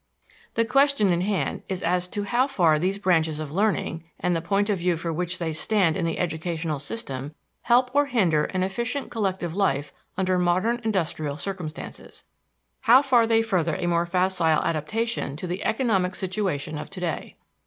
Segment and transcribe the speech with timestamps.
[0.55, 4.41] The question in hand is as to how far these branches of learning, and the
[4.41, 8.63] point of view for which they stand in the educational system, help or hinder an
[8.63, 12.23] efficient collective life under modern industrial circumstances
[12.79, 17.35] how far they further a more facile adaptation to the economic situation of today.